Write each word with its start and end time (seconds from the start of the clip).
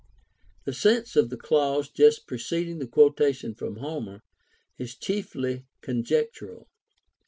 The 0.63 0.73
sense 0.73 1.15
of 1.15 1.29
the 1.29 1.37
clau.se 1.37 1.91
just 1.93 2.25
preceding 2.25 2.79
the 2.79 2.87
quotation 2.87 3.53
from 3.53 3.75
Homer 3.75 4.23
is 4.79 4.95
cliiefly 4.95 5.65
conjectural. 5.81 6.67